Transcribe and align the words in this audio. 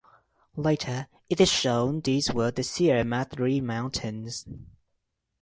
Later 0.55 1.07
it 1.29 1.39
is 1.39 1.51
shown 1.51 2.01
these 2.01 2.33
were 2.33 2.49
the 2.49 2.63
Sierre 2.63 3.05
Madre 3.05 3.59
mountains. 3.59 4.47